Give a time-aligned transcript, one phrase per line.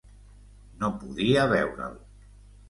[0.83, 1.95] No podia veure'l.